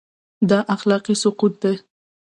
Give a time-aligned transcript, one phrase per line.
[0.49, 1.73] دا اخلاقي سقوط دی.